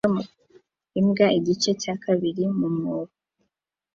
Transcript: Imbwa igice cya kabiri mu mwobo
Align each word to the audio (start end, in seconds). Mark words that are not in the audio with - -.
Imbwa 0.99 1.27
igice 1.39 1.71
cya 1.81 1.93
kabiri 2.03 2.43
mu 2.57 2.67
mwobo 2.75 3.13